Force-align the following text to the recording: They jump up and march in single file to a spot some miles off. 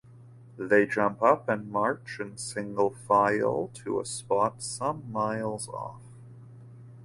They 0.57 0.87
jump 0.87 1.21
up 1.21 1.47
and 1.47 1.71
march 1.71 2.19
in 2.19 2.35
single 2.35 2.89
file 2.89 3.69
to 3.83 3.99
a 3.99 4.05
spot 4.07 4.63
some 4.63 5.11
miles 5.11 5.69
off. 5.69 6.01